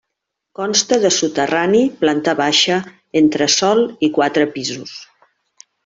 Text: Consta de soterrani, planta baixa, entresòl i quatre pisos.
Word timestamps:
Consta 0.59 0.97
de 1.03 1.11
soterrani, 1.17 1.81
planta 2.01 2.35
baixa, 2.41 2.79
entresòl 3.23 3.87
i 4.09 4.11
quatre 4.19 4.49
pisos. 4.57 4.99